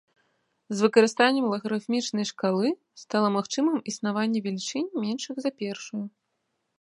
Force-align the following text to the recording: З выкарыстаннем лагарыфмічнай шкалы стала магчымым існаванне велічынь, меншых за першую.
З 0.77 0.83
выкарыстаннем 0.85 1.45
лагарыфмічнай 1.51 2.25
шкалы 2.31 2.71
стала 3.03 3.27
магчымым 3.37 3.77
існаванне 3.91 4.39
велічынь, 4.47 4.89
меншых 5.05 5.35
за 5.47 5.51
першую. 5.65 6.03